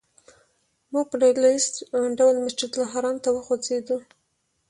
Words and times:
موږ 0.91 1.05
په 1.09 1.15
ډله 1.21 1.49
ییز 1.53 1.65
ډول 2.19 2.35
مسجدالحرام 2.45 3.17
ته 3.23 3.29
وخوځېدو. 3.33 3.97